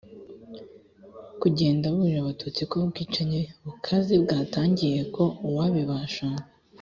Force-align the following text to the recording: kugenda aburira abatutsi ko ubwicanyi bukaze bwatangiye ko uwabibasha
kugenda 1.41 1.83
aburira 1.89 2.19
abatutsi 2.21 2.61
ko 2.69 2.75
ubwicanyi 2.85 3.39
bukaze 3.65 4.13
bwatangiye 4.23 4.99
ko 5.15 5.23
uwabibasha 5.47 6.27